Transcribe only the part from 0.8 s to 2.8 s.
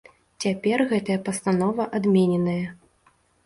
гэтая пастанова адмененая.